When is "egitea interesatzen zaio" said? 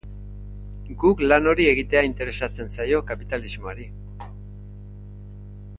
1.73-3.03